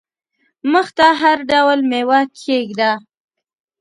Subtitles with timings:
[0.71, 2.91] مخ ته هر ډول مېوه کښېږده!